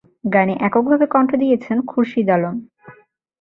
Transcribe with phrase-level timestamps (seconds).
[0.33, 2.55] গানে এককভাবে কণ্ঠ দিয়েছেন খুরশিদ আলম।